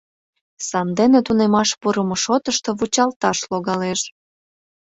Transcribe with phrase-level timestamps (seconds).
[0.67, 4.01] Сандене тунемаш пурымо шотышто вучалташ логалеш.